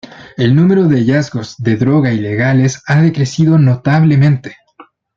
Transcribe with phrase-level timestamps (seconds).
[0.35, 4.57] El número de hallazgos de drogas ilegales ha decrecido notablemente.